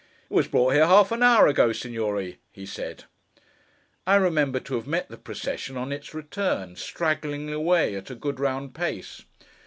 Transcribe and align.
'It 0.01 0.33
was 0.33 0.47
brought 0.47 0.71
here 0.73 0.87
half 0.87 1.11
an 1.11 1.21
hour 1.21 1.45
ago, 1.45 1.71
Signore,' 1.71 2.37
he 2.51 2.65
said. 2.65 3.03
I 4.07 4.15
remembered 4.15 4.65
to 4.65 4.73
have 4.73 4.87
met 4.87 5.09
the 5.09 5.15
procession, 5.19 5.77
on 5.77 5.91
its 5.91 6.11
return: 6.15 6.75
straggling 6.75 7.53
away 7.53 7.93
at 7.93 8.09
a 8.09 8.15
good 8.15 8.39
round 8.39 8.73
pace. 8.73 9.21